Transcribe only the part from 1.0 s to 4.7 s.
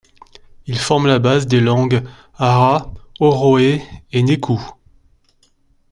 la base des langues arhâ, orowé et nékou.